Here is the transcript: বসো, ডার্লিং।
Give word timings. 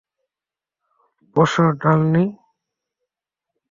বসো, 1.35 1.63
ডার্লিং। 1.81 2.27